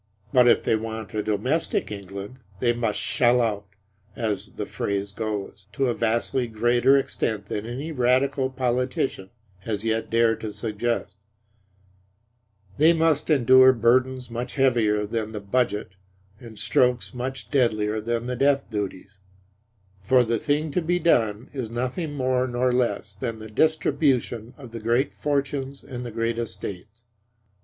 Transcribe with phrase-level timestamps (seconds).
[0.33, 3.67] But if they want a domestic England, they must "shell out,"
[4.15, 9.29] as the phrase goes, to a vastly greater extent than any Radical politician
[9.59, 11.17] has yet dared to suggest;
[12.79, 15.91] they must endure burdens much heavier than the Budget
[16.39, 19.19] and strokes much deadlier than the death duties;
[20.01, 24.71] for the thing to be done is nothing more nor less than the distribution of
[24.71, 27.03] the great fortunes and the great estates.